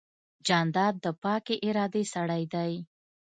جانداد 0.47 0.93
د 1.03 1.07
پاکې 1.23 1.55
ارادې 1.67 2.03
سړی 2.13 2.43
دی. 2.53 2.73